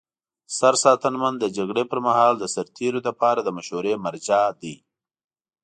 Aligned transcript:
سرساتنمن 0.57 1.33
د 1.39 1.45
جګړې 1.57 1.83
پر 1.91 1.99
مهال 2.07 2.33
د 2.39 2.43
سرتیرو 2.55 2.99
لپاره 3.07 3.39
د 3.43 3.49
مشورې 3.57 3.93
مرجع 4.05 4.43
دی. 4.61 4.75